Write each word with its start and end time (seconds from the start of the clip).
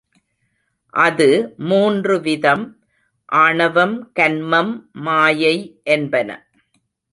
அது 0.93 1.27
மூன்று 1.57 2.19
விதம் 2.19 2.65
ஆணவம், 3.25 4.11
கன்மம், 4.19 4.73
மாயை 4.93 5.55
என்பன. 5.83 6.29